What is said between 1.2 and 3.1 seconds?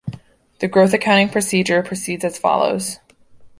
procedure proceeds as follows.